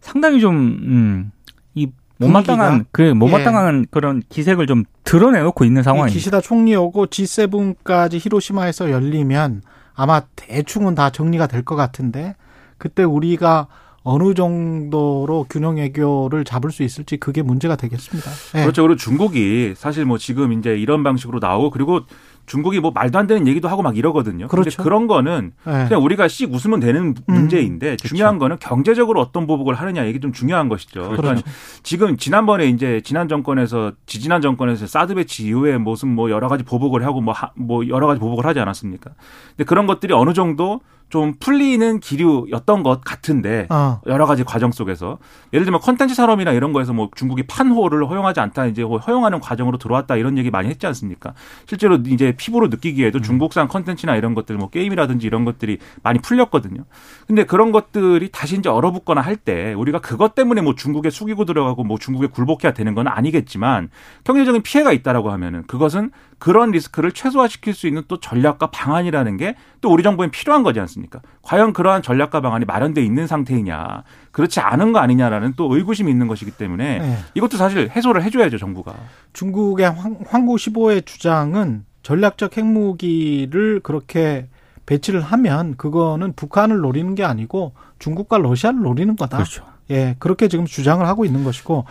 상당히 0.00 0.40
좀 0.40 0.56
음, 0.56 1.32
이 1.74 1.88
못마땅한 2.18 2.86
그 2.92 3.02
못마땅한 3.02 3.82
예. 3.82 3.86
그런 3.90 4.22
기색을 4.28 4.66
좀 4.66 4.84
드러내놓고 5.04 5.64
있는 5.64 5.82
상황입니다. 5.82 6.14
기시다 6.14 6.40
총리 6.40 6.74
오고 6.74 7.06
G7까지 7.06 8.18
히로시마에서 8.20 8.90
열리면 8.90 9.62
아마 9.94 10.20
대충은 10.36 10.94
다 10.94 11.10
정리가 11.10 11.46
될 11.46 11.62
것 11.62 11.76
같은데 11.76 12.36
그때 12.78 13.02
우리가 13.02 13.66
어느 14.02 14.34
정도로 14.34 15.46
균형 15.50 15.76
외교를 15.76 16.44
잡을 16.44 16.70
수 16.70 16.82
있을지 16.84 17.16
그게 17.16 17.42
문제가 17.42 17.74
되겠습니다. 17.76 18.30
네. 18.54 18.62
그렇죠. 18.62 18.82
그리고 18.82 18.96
중국이 18.96 19.74
사실 19.76 20.04
뭐 20.04 20.16
지금 20.16 20.52
이제 20.52 20.76
이런 20.76 21.02
방식으로 21.02 21.40
나오고 21.40 21.70
그리고 21.70 22.00
중국이 22.46 22.80
뭐 22.80 22.90
말도 22.92 23.18
안 23.18 23.26
되는 23.26 23.46
얘기도 23.46 23.68
하고 23.68 23.82
막 23.82 23.96
이러거든요. 23.96 24.48
그렇죠. 24.48 24.82
그런 24.82 25.06
거는 25.06 25.52
네. 25.64 25.84
그냥 25.88 26.02
우리가 26.02 26.28
씩 26.28 26.52
웃으면 26.52 26.80
되는 26.80 27.02
음. 27.02 27.14
문제인데 27.26 27.92
음. 27.92 27.96
중요한 27.96 28.38
거는 28.38 28.58
경제적으로 28.60 29.20
어떤 29.20 29.46
보복을 29.46 29.74
하느냐 29.74 30.04
이게 30.04 30.20
좀 30.20 30.32
중요한 30.32 30.68
것이죠. 30.68 31.02
그렇죠. 31.02 31.22
그러니까 31.22 31.50
지금 31.82 32.16
지난번에 32.16 32.66
이제 32.66 33.00
지난 33.04 33.28
정권에서 33.28 33.92
지지난 34.06 34.40
정권에서 34.40 34.86
사드 34.86 35.14
배치 35.14 35.46
이후에 35.46 35.78
무슨 35.78 36.08
뭐 36.08 36.30
여러 36.30 36.48
가지 36.48 36.64
보복을 36.64 37.04
하고 37.04 37.20
뭐, 37.20 37.34
하, 37.34 37.50
뭐 37.54 37.86
여러 37.88 38.06
가지 38.06 38.20
보복을 38.20 38.46
하지 38.46 38.60
않았습니까? 38.60 39.10
근데 39.50 39.64
그런 39.64 39.86
것들이 39.86 40.14
어느 40.14 40.32
정도 40.32 40.80
좀 41.08 41.34
풀리는 41.38 42.00
기류였던 42.00 42.82
것 42.82 43.00
같은데 43.00 43.66
어. 43.70 44.00
여러 44.06 44.26
가지 44.26 44.42
과정 44.42 44.72
속에서 44.72 45.18
예를 45.52 45.64
들면 45.64 45.80
컨텐츠 45.80 46.14
산업이나 46.14 46.50
이런 46.52 46.72
거에서 46.72 46.92
뭐 46.92 47.10
중국이 47.14 47.44
판호를 47.44 48.08
허용하지 48.08 48.40
않다 48.40 48.66
이제 48.66 48.82
허용하는 48.82 49.40
과정으로 49.40 49.78
들어왔다 49.78 50.16
이런 50.16 50.36
얘기 50.36 50.50
많이 50.50 50.68
했지 50.68 50.86
않습니까? 50.86 51.34
실제로 51.66 51.96
이제 52.06 52.34
피부로 52.36 52.66
느끼기에도 52.68 53.18
음. 53.18 53.22
중국산 53.22 53.68
컨텐츠나 53.68 54.16
이런 54.16 54.34
것들 54.34 54.56
뭐 54.56 54.68
게임이라든지 54.68 55.26
이런 55.26 55.44
것들이 55.44 55.78
많이 56.02 56.18
풀렸거든요. 56.18 56.84
근데 57.26 57.44
그런 57.44 57.70
것들이 57.72 58.30
다시 58.30 58.56
이제 58.56 58.68
얼어붙거나 58.68 59.20
할 59.20 59.36
때 59.36 59.74
우리가 59.74 60.00
그것 60.00 60.34
때문에 60.34 60.62
뭐 60.62 60.74
중국에 60.74 61.10
숙이고 61.10 61.44
들어가고 61.44 61.84
뭐 61.84 61.98
중국에 61.98 62.26
굴복해야 62.28 62.72
되는 62.72 62.94
건 62.94 63.06
아니겠지만 63.06 63.90
경제적인 64.24 64.62
피해가 64.62 64.92
있다라고 64.92 65.30
하면은 65.30 65.62
그것은 65.66 66.10
그런 66.38 66.70
리스크를 66.70 67.12
최소화시킬 67.12 67.74
수 67.74 67.86
있는 67.86 68.02
또 68.08 68.18
전략과 68.18 68.70
방안이라는 68.70 69.36
게 69.36 69.54
또 69.86 69.92
우리 69.92 70.02
정부엔 70.02 70.32
필요한 70.32 70.64
거지 70.64 70.80
않습니까? 70.80 70.95
과연 71.42 71.72
그러한 71.72 72.02
전략과 72.02 72.40
방안이 72.40 72.64
마련돼 72.64 73.04
있는 73.04 73.26
상태이냐, 73.26 74.02
그렇지 74.32 74.60
않은 74.60 74.92
거 74.92 74.98
아니냐라는 74.98 75.54
또 75.56 75.74
의구심이 75.74 76.10
있는 76.10 76.26
것이기 76.26 76.52
때문에 76.52 76.98
네. 76.98 77.16
이것도 77.34 77.56
사실 77.56 77.90
해소를 77.90 78.22
해줘야죠 78.22 78.58
정부가. 78.58 78.94
중국의 79.32 79.90
황, 79.90 80.18
황구 80.26 80.56
15의 80.56 81.06
주장은 81.06 81.84
전략적 82.02 82.56
핵무기를 82.56 83.80
그렇게 83.80 84.48
배치를 84.86 85.20
하면 85.20 85.76
그거는 85.76 86.32
북한을 86.34 86.78
노리는 86.78 87.14
게 87.14 87.24
아니고 87.24 87.72
중국과 87.98 88.38
러시아를 88.38 88.80
노리는 88.80 89.16
거다. 89.16 89.38
그렇죠. 89.38 89.64
예, 89.90 90.16
그렇게 90.18 90.48
지금 90.48 90.64
주장을 90.64 91.04
하고 91.06 91.24
있는 91.24 91.44
것이고 91.44 91.84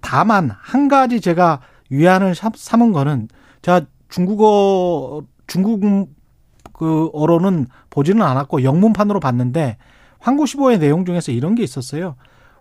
다만 0.00 0.50
한 0.60 0.88
가지 0.88 1.20
제가 1.20 1.60
위안을 1.90 2.34
삼은 2.34 2.92
거는 2.92 3.28
자 3.62 3.82
중국어 4.08 5.24
중국 5.46 6.08
그 6.76 7.08
어로는 7.14 7.68
보지는 7.88 8.20
않았고 8.20 8.62
영문판으로 8.62 9.18
봤는데 9.18 9.78
황구시보의 10.18 10.78
내용 10.78 11.06
중에서 11.06 11.32
이런 11.32 11.54
게 11.54 11.62
있었어요. 11.62 12.16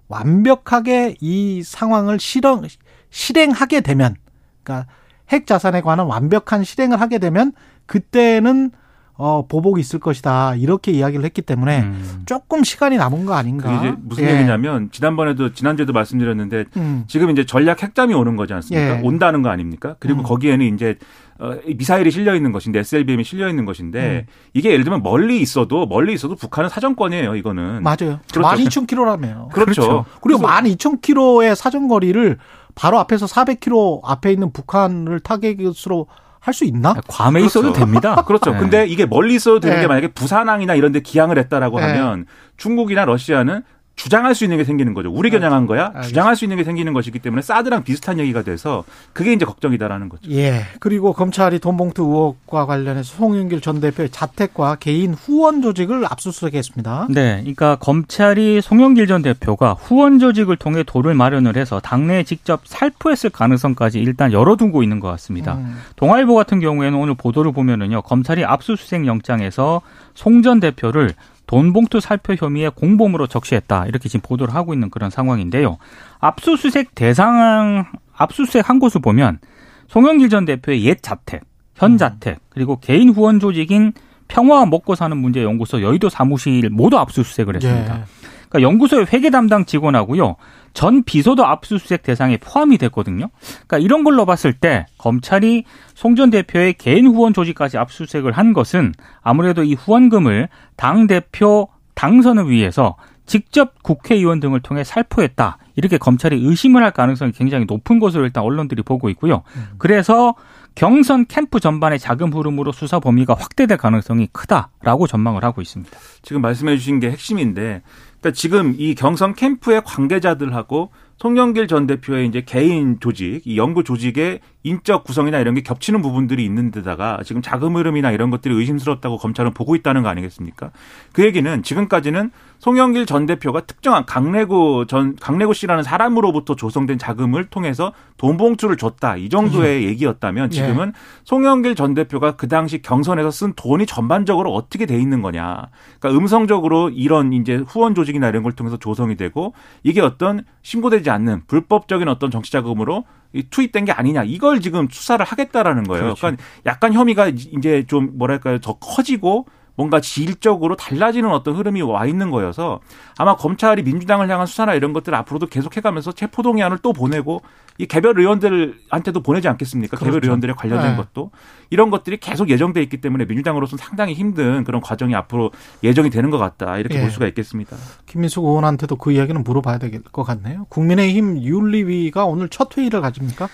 완벽하게 0.08 1.16
이 1.20 1.64
상황을 1.64 2.20
실행 2.20 2.62
실행하게 3.10 3.82
되면 3.82 4.16
그러니까 4.64 4.90
핵 5.30 5.46
자산에 5.46 5.82
관한 5.82 6.06
완벽한 6.06 6.64
실행을 6.64 7.02
하게 7.02 7.18
되면 7.18 7.52
그때는 7.88 8.72
어, 9.18 9.46
보복이 9.48 9.80
있을 9.80 10.00
것이다. 10.00 10.56
이렇게 10.56 10.92
이야기를 10.92 11.24
했기 11.24 11.42
때문에 11.42 11.84
음. 11.84 12.24
조금 12.26 12.64
시간이 12.64 12.98
남은 12.98 13.26
거 13.26 13.34
아닌가. 13.34 13.74
이제 13.78 13.96
무슨 14.02 14.26
예. 14.26 14.34
얘기냐면 14.34 14.90
지난번에도 14.92 15.54
지난주에도 15.54 15.94
말씀드렸는데 15.94 16.66
음. 16.76 17.06
지금 17.08 17.30
이제 17.30 17.46
전략 17.46 17.82
핵잠이 17.82 18.14
오는 18.14 18.36
거지 18.36 18.54
않습니까? 18.54 18.98
예. 18.98 19.02
온다는 19.02 19.42
거 19.42 19.50
아닙니까? 19.50 19.96
그리고 20.00 20.22
음. 20.22 20.24
거기에는 20.24 20.74
이제 20.74 20.98
어, 21.40 21.56
미사일이 21.66 22.12
실려 22.12 22.36
있는 22.36 22.52
것인데 22.52 22.80
SLBM이 22.80 23.24
실려 23.24 23.48
있는 23.48 23.66
것인데 23.66 24.26
음. 24.28 24.32
이게 24.54 24.72
예를 24.72 24.84
들면 24.84 25.02
멀리 25.02 25.40
있어도 25.40 25.86
멀리 25.86 26.14
있어도 26.14 26.36
북한은 26.36 26.70
사정권이에요. 26.70 27.36
이거는 27.36 27.84
맞아요. 27.84 28.20
그렇죠. 28.34 28.42
12,000km라며요. 28.42 29.50
그렇죠. 29.52 29.82
그렇죠. 29.82 30.06
그리고 30.22 30.42
12,000km의 30.42 31.56
사정거리를 31.56 32.38
바로 32.74 33.00
앞에서 33.00 33.26
400km 33.28 34.02
앞에 34.04 34.34
있는 34.34 34.52
북한을 34.52 35.22
타겟으로 35.22 36.08
할 36.46 36.54
수 36.54 36.64
있나? 36.64 36.94
괌에 37.08 37.40
그렇죠. 37.40 37.46
있어도 37.48 37.74
됩니다. 37.74 38.16
그렇죠. 38.28 38.52
네. 38.52 38.60
근데 38.60 38.86
이게 38.86 39.08
멀리 39.08 39.34
있어도 39.34 39.60
되는 39.60 39.78
네. 39.78 39.82
게 39.82 39.88
만약에 39.88 40.08
부산항이나 40.10 40.76
이런 40.76 40.92
데 40.92 41.00
기항을 41.00 41.40
했다라고 41.40 41.80
네. 41.80 41.88
하면 41.88 42.28
중국이나 42.58 43.04
러시아는 43.06 43.64
주장할 43.96 44.36
수 44.36 44.44
있는 44.44 44.58
게 44.58 44.64
생기는 44.66 44.94
거죠. 44.94 45.10
우리 45.10 45.30
겨냥한 45.30 45.68
거야. 45.68 45.86
알겠습니다. 45.86 46.08
주장할 46.08 46.36
수 46.36 46.44
있는 46.46 46.58
게 46.58 46.64
생기는 46.64 46.92
것이기 46.94 47.20
때문에 47.20 47.42
사드랑 47.42 47.84
비슷한 47.84 48.20
얘기가 48.20 48.42
돼서 48.44 48.84
그게 49.14 49.32
이제 49.34 49.46
걱정이다라는 49.46 50.10
거죠. 50.10 50.30
예. 50.32 50.64
그리고 50.80 51.14
검찰이 51.14 51.60
돈봉투 51.60 52.04
의혹과 52.04 52.66
관련해서 52.66 53.16
송영길 53.16 53.62
전 53.62 53.80
대표의 53.80 54.10
자택과 54.10 54.76
개인 54.76 55.14
후원 55.14 55.62
조직을 55.62 56.06
압수수색했습니다. 56.06 57.08
네. 57.10 57.38
그러니까 57.40 57.78
검찰이 57.78 58.62
송영길 58.62 59.08
전 59.08 59.22
대표가 59.22 59.74
후원 59.74 60.20
조직을 60.20 60.58
통해 60.58 60.84
돈을 60.84 61.14
마련을 61.14 61.56
해서 61.56 61.80
당내에 61.80 62.24
직접 62.24 62.62
살포했을 62.66 63.30
가능성까지 63.30 64.00
일단 64.00 64.34
열어두고 64.34 64.84
있는 64.84 65.00
것 65.00 65.08
같습니다. 65.12 65.56
음. 65.56 65.78
동아일보 65.96 66.36
같은 66.36 66.60
경우에는 66.60 66.98
오늘 66.98 67.16
보도를 67.16 67.54
보면은요. 67.54 68.02
검찰이 68.02 68.44
압수수색 68.44 69.06
영장에서 69.08 69.82
송 70.14 70.42
전 70.42 70.60
대표를 70.60 71.14
돈 71.48 71.74
봉투 71.74 72.00
살표 72.00 72.34
혐의에 72.34 72.70
공범으로 72.70 73.28
적시했다. 73.28 73.86
이렇게 73.86 74.10
지금 74.10 74.22
보도를 74.28 74.54
하고 74.54 74.74
있는 74.74 74.90
그런 74.90 75.10
상황인데요. 75.10 75.78
압수수색 76.20 76.96
대상 76.96 77.86
압수수색 78.14 78.70
한 78.70 78.80
곳을 78.80 79.02
보면 79.02 79.40
송영길 79.88 80.30
전 80.30 80.46
대표의 80.46 80.84
옛 80.86 81.00
자택, 81.02 81.44
현 81.76 81.94
음. 81.94 81.98
자택, 81.98 82.40
그리고 82.50 82.80
개인 82.80 83.10
후원 83.10 83.40
조직인 83.40 83.94
평화와 84.28 84.66
먹고 84.66 84.96
사는 84.96 85.16
문제 85.16 85.44
연구소 85.44 85.82
여의도 85.82 86.10
사무실 86.10 86.70
모두 86.70 86.98
압수수색을 86.98 87.56
했습니다. 87.58 88.00
예. 88.00 88.04
그러니까 88.50 88.62
연구소의 88.62 89.08
회계 89.14 89.30
담당 89.30 89.66
직원하고요. 89.66 90.36
전 90.74 91.04
비서도 91.04 91.46
압수수색 91.46 92.04
대상에 92.04 92.38
포함이 92.38 92.78
됐거든요. 92.78 93.30
그러니까 93.68 93.78
이런 93.78 94.04
걸로 94.04 94.26
봤을 94.26 94.54
때 94.54 94.86
검찰이 94.98 95.64
송 95.94 96.16
전 96.16 96.30
대표의 96.30 96.74
개인 96.74 97.08
후원 97.08 97.34
조직까지 97.34 97.78
압수수색을 97.78 98.32
한 98.32 98.54
것은 98.54 98.94
아무래도 99.22 99.64
이 99.64 99.74
후원금을 99.74 100.50
당 100.76 101.08
대표 101.08 101.68
당선을 101.96 102.50
위해서 102.50 102.96
직접 103.26 103.82
국회의원 103.82 104.40
등을 104.40 104.60
통해 104.62 104.84
살포했다. 104.84 105.58
이렇게 105.76 105.98
검찰이 105.98 106.38
의심을 106.46 106.84
할 106.84 106.92
가능성이 106.92 107.32
굉장히 107.32 107.66
높은 107.66 108.00
것으로 108.00 108.24
일단 108.24 108.44
언론들이 108.44 108.84
보고 108.84 109.10
있고요. 109.10 109.44
음. 109.56 109.68
그래서 109.78 110.36
경선 110.76 111.26
캠프 111.28 111.60
전반의 111.60 112.00
자금 112.00 112.34
흐름으로 112.34 112.72
수사 112.72 113.00
범위가 113.00 113.34
확대될 113.34 113.78
가능성이 113.78 114.28
크다라고 114.32 115.08
전망을 115.08 115.44
하고 115.44 115.62
있습니다. 115.62 115.98
지금 116.22 116.42
말씀해 116.42 116.78
주신 116.78 117.00
게 117.00 117.10
핵심인데 117.10 117.82
그러니까 118.26 118.32
지금 118.32 118.74
이 118.80 118.96
경선 118.96 119.36
캠프의 119.36 119.84
관계자들하고 119.86 120.90
송영길 121.18 121.68
전 121.68 121.86
대표의 121.86 122.28
이제 122.28 122.42
개인 122.44 123.00
조직, 123.00 123.42
이 123.46 123.56
연구 123.56 123.84
조직의 123.84 124.40
인적 124.66 125.04
구성이나 125.04 125.40
이런 125.40 125.54
게 125.54 125.62
겹치는 125.62 126.02
부분들이 126.02 126.44
있는 126.44 126.72
데다가 126.72 127.20
지금 127.24 127.44
자금 127.44 127.76
흐름이나 127.76 128.12
이런 128.12 128.32
것들이 128.32 128.54
의심스럽다고 128.56 129.18
검찰은 129.18 129.54
보고 129.54 129.76
있다는 129.76 130.02
거 130.02 130.10
아니겠습니까? 130.10 130.72
그 131.14 131.24
얘기는 131.24 131.62
지금까지는 131.62 132.32
송영길 132.58 133.06
전 133.06 133.28
대표가 133.28 133.62
특정한 133.62 134.08
강래구 134.08 134.86
전 134.88 135.16
강래구 135.18 135.54
씨라는 135.54 135.84
사람으로부터 135.84 136.56
조성된 136.56 136.98
자금을 136.98 137.46
통해서 137.46 137.94
돈 138.18 138.38
봉투를 138.38 138.76
줬다 138.76 139.18
이 139.18 139.30
정도의 139.30 139.84
음. 139.84 139.90
얘기였다면 139.90 140.46
예. 140.46 140.56
지금은 140.56 140.88
예. 140.88 140.92
송영길 141.26 141.76
전 141.76 141.94
대표가 141.94 142.36
그 142.36 142.48
당시 142.48 142.82
경선에서 142.82 143.30
쓴 143.30 143.54
돈이 143.56 143.86
전반적으로 143.86 144.52
어떻게 144.52 144.88
돼 144.88 144.98
있는 144.98 145.22
거냐? 145.22 145.68
그러니까 146.00 146.20
음성적으로 146.20 146.90
이런 146.90 147.34
이제 147.34 147.58
후원 147.68 147.94
조직이나 147.94 148.30
이런 148.30 148.42
걸 148.42 148.54
통해서 148.54 148.78
조성이 148.78 149.16
되고 149.16 149.54
이게 149.84 150.02
어떤 150.02 150.44
신고되지 150.64 151.12
않는 151.12 151.44
불법적인 151.46 152.08
어떤 152.08 152.32
정치 152.32 152.52
자금으로 152.52 153.04
투입된 153.44 153.86
게 153.86 153.92
아니냐 153.92 154.24
이걸 154.24 154.62
지금 154.62 154.88
수사를 154.90 155.24
하겠다라는 155.26 155.84
거예요. 155.84 156.04
그렇죠. 156.04 156.22
그러니까 156.22 156.44
약간 156.66 156.94
혐의가 156.94 157.28
이제 157.28 157.84
좀 157.88 158.18
뭐랄까요 158.18 158.60
더 158.60 158.78
커지고 158.80 159.46
뭔가 159.76 160.00
질적으로 160.00 160.76
달라지는 160.76 161.30
어떤 161.32 161.56
흐름이 161.56 161.82
와 161.82 162.06
있는 162.06 162.32
거여서 162.32 162.80
아마 163.18 163.36
검찰이 163.36 163.84
민주당을 163.84 164.30
향한 164.30 164.46
수사나 164.48 164.74
이런 164.74 164.94
것들을 164.94 165.18
앞으로도 165.18 165.48
계속해가면서 165.48 166.14
체포동의안을 166.14 166.78
또 166.82 166.94
보내고 166.94 167.42
이 167.78 167.86
개별 167.86 168.18
의원들한테도 168.18 169.22
보내지 169.22 169.50
않겠습니까? 169.50 169.98
그렇죠. 169.98 170.06
개별 170.06 170.24
의원들에 170.24 170.54
관련된 170.54 170.92
네. 170.92 170.98
것도 170.98 171.32
이런 171.70 171.90
것들이 171.90 172.18
계속 172.18 172.50
예정돼 172.50 172.82
있기 172.84 173.02
때문에 173.02 173.26
민주당으로서는 173.26 173.84
상당히 173.84 174.14
힘든 174.14 174.64
그런 174.64 174.80
과정이 174.80 175.14
앞으로 175.14 175.52
예정이 175.84 176.10
되는 176.10 176.30
것 176.30 176.38
같다 176.38 176.78
이렇게 176.78 176.96
예. 176.98 177.02
볼 177.02 177.12
수가 177.12 177.28
있겠습니다. 177.28 177.76
김민숙 178.06 178.46
의원한테도 178.46 178.96
그 178.96 179.12
이야기는 179.12 179.44
물어봐야 179.44 179.78
될 179.78 180.02
것 180.12 180.24
같네요. 180.24 180.66
국민의힘 180.70 181.42
윤리위가 181.42 182.26
오늘 182.26 182.48
첫 182.50 182.78
회의를 182.78 183.02
가집니까? 183.02 183.50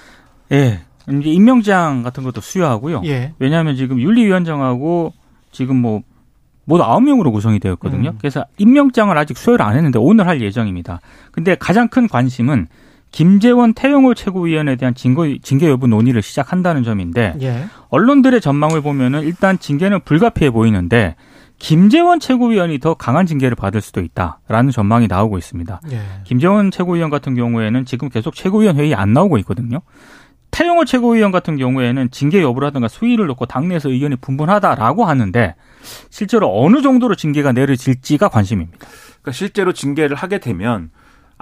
예. 0.51 0.81
이제 1.09 1.29
임명장 1.29 2.03
같은 2.03 2.23
것도 2.23 2.41
수여하고요. 2.41 3.01
예. 3.05 3.33
왜냐하면 3.39 3.75
지금 3.75 3.99
윤리위원장하고 3.99 5.13
지금 5.51 5.77
뭐 5.77 6.01
모두 6.65 6.83
아홉 6.83 7.03
명으로 7.03 7.31
구성이 7.31 7.59
되었거든요. 7.59 8.11
음. 8.11 8.17
그래서 8.19 8.45
임명장을 8.57 9.15
아직 9.17 9.37
수여를 9.37 9.65
안 9.65 9.75
했는데 9.75 9.99
오늘 9.99 10.27
할 10.27 10.41
예정입니다. 10.41 10.99
근데 11.31 11.55
가장 11.55 11.87
큰 11.87 12.07
관심은 12.07 12.67
김재원 13.11 13.73
태영호 13.73 14.13
최고위원에 14.13 14.77
대한 14.77 14.95
징계, 14.95 15.37
징계 15.41 15.67
여부 15.67 15.87
논의를 15.87 16.21
시작한다는 16.21 16.83
점인데 16.83 17.35
예. 17.41 17.65
언론들의 17.89 18.39
전망을 18.39 18.81
보면은 18.81 19.23
일단 19.23 19.59
징계는 19.59 19.99
불가피해 20.05 20.49
보이는데 20.49 21.15
김재원 21.59 22.19
최고위원이 22.19 22.79
더 22.79 22.93
강한 22.93 23.25
징계를 23.25 23.55
받을 23.55 23.81
수도 23.81 24.01
있다라는 24.01 24.71
전망이 24.71 25.07
나오고 25.07 25.37
있습니다. 25.37 25.81
예. 25.91 25.99
김재원 26.23 26.71
최고위원 26.71 27.09
같은 27.09 27.35
경우에는 27.35 27.85
지금 27.85 28.09
계속 28.09 28.33
최고위원 28.33 28.77
회의 28.77 28.95
안 28.95 29.13
나오고 29.13 29.37
있거든요. 29.39 29.81
태영호 30.51 30.85
최고위원 30.85 31.31
같은 31.31 31.57
경우에는 31.57 32.11
징계 32.11 32.41
여부라든가 32.41 32.87
수위를 32.87 33.27
놓고 33.27 33.45
당내에서 33.45 33.89
의견이 33.89 34.15
분분하다라고 34.17 35.05
하는데 35.05 35.55
실제로 36.09 36.63
어느 36.63 36.81
정도로 36.81 37.15
징계가 37.15 37.51
내려질지가 37.51 38.29
관심입니다. 38.29 38.79
그러니까 39.21 39.31
실제로 39.31 39.73
징계를 39.73 40.15
하게 40.15 40.39
되면 40.39 40.89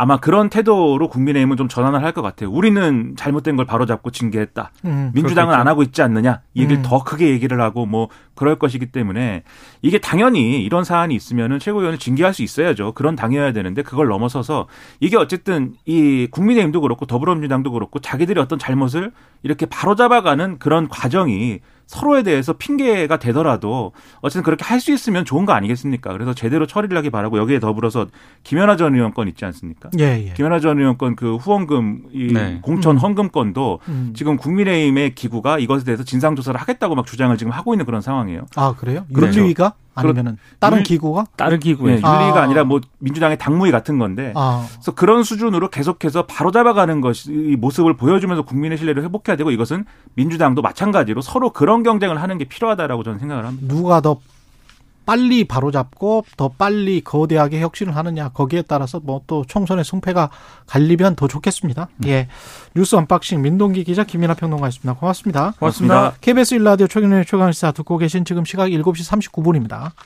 아마 0.01 0.17
그런 0.17 0.47
태도로 0.49 1.09
국민의힘은 1.09 1.57
좀 1.57 1.67
전환을 1.67 2.01
할 2.05 2.13
것 2.13 2.21
같아요. 2.21 2.49
우리는 2.49 3.15
잘못된 3.17 3.57
걸 3.57 3.65
바로잡고 3.65 4.11
징계했다. 4.11 4.71
음. 4.85 5.11
민주당은 5.13 5.49
그렇겠죠. 5.49 5.59
안 5.59 5.67
하고 5.67 5.83
있지 5.83 6.01
않느냐. 6.01 6.39
이 6.53 6.61
얘기를 6.61 6.79
음. 6.79 6.83
더 6.85 7.03
크게 7.03 7.29
얘기를 7.31 7.59
하고 7.59 7.85
뭐 7.85 8.07
그럴 8.33 8.57
것이기 8.57 8.93
때문에 8.93 9.43
이게 9.81 9.97
당연히 9.99 10.63
이런 10.63 10.85
사안이 10.85 11.13
있으면은 11.13 11.59
최고위원을 11.59 11.99
징계할 11.99 12.33
수 12.33 12.43
있어야죠. 12.43 12.93
그런 12.93 13.17
당해야 13.17 13.51
되는데 13.51 13.81
그걸 13.81 14.07
넘어서서 14.07 14.67
이게 15.01 15.17
어쨌든 15.17 15.73
이 15.85 16.29
국민의힘도 16.31 16.79
그렇고 16.79 17.05
더불어민주당도 17.05 17.69
그렇고 17.73 17.99
자기들이 17.99 18.39
어떤 18.39 18.57
잘못을 18.57 19.11
이렇게 19.43 19.65
바로잡아가는 19.65 20.59
그런 20.59 20.87
과정이 20.87 21.59
서로에 21.89 22.21
대해서 22.21 22.53
핑계가 22.53 23.17
되더라도 23.17 23.93
어쨌든 24.21 24.43
그렇게 24.43 24.63
할 24.63 24.79
수 24.79 24.93
있으면 24.93 25.25
좋은 25.25 25.45
거 25.45 25.53
아니겠습니까? 25.53 26.13
그래서 26.13 26.33
제대로 26.35 26.65
처리를 26.67 26.95
하기 26.99 27.09
바라고 27.09 27.37
여기에 27.39 27.59
더불어서 27.59 28.05
김연아 28.43 28.75
전 28.77 28.93
의원 28.95 29.13
건 29.13 29.27
있지 29.27 29.43
않습니까? 29.43 29.89
예, 29.99 30.27
예. 30.29 30.33
김연아 30.35 30.59
전 30.59 30.77
의원 30.79 30.97
건 30.97 31.15
그 31.15 31.35
후원금 31.37 32.03
이 32.13 32.31
네. 32.31 32.59
공천 32.61 32.95
음. 32.95 32.97
헌금 32.99 33.29
건도 33.29 33.79
음. 33.89 34.13
지금 34.15 34.37
국민의힘의 34.37 35.15
기구가 35.15 35.57
이것에 35.59 35.83
대해서 35.83 36.03
진상 36.03 36.35
조사를 36.35 36.57
하겠다고 36.61 36.93
막 36.95 37.07
주장을 37.07 37.35
지금 37.37 37.51
하고 37.51 37.73
있는 37.73 37.85
그런 37.85 38.01
상황이에요. 38.01 38.45
아, 38.55 38.75
그래요? 38.77 39.05
그렇죠. 39.11 39.39
윤리위가 39.39 39.73
아니면은 40.07 40.37
다른 40.59 40.77
윤- 40.79 40.83
기구가? 40.83 41.25
다른 41.35 41.59
네, 41.59 41.63
기구에 41.63 41.91
윤리가 41.93 42.09
아. 42.09 42.43
아. 42.43 42.47
니라뭐 42.47 42.81
민주당의 42.99 43.37
당무위 43.37 43.71
같은 43.71 43.97
건데 43.99 44.33
아. 44.35 44.65
그래서 44.73 44.91
그런 44.93 45.23
수준으로 45.23 45.69
계속해서 45.69 46.25
바로 46.25 46.51
잡아가는 46.51 47.01
것이 47.01 47.31
이 47.31 47.55
모습을 47.55 47.95
보여주면서 47.97 48.43
국민의 48.43 48.77
신뢰를 48.77 49.03
회복해야 49.03 49.35
되고 49.37 49.51
이것은 49.51 49.85
민주당도 50.15 50.61
마찬가지로 50.61 51.21
서로 51.21 51.51
그런 51.51 51.83
경쟁을 51.83 52.21
하는 52.21 52.37
게 52.37 52.45
필요하다라고 52.45 53.03
저는 53.03 53.19
생각을 53.19 53.45
합니다. 53.45 53.73
누가 53.73 54.01
더 54.01 54.17
빨리 55.09 55.43
바로잡고 55.45 56.25
더 56.37 56.49
빨리 56.49 57.01
거대하게 57.01 57.61
혁신을 57.61 57.95
하느냐 57.95 58.29
거기에 58.29 58.61
따라서 58.63 58.99
뭐 58.99 59.19
또 59.29 59.45
총선의 59.47 59.85
승패가 59.85 60.29
갈리면 60.65 61.15
더 61.15 61.27
좋겠습니다. 61.27 61.87
예. 62.07 62.27
뉴스 62.75 62.95
unboxing 62.95 63.41
민동기 63.41 63.83
기자 63.83 64.03
김민하 64.03 64.33
평론가였습니다. 64.33 64.93
고맙습니다. 64.93 65.53
고맙습니다. 65.59 66.13
KBS 66.19 66.55
일라디오 66.55 66.87
최경영의 66.87 67.25
최강시사 67.25 67.71
듣고 67.73 67.97
계신 67.97 68.25
지금 68.25 68.43
시각 68.45 68.69
7시 68.69 69.31
39분입니다. 69.31 69.91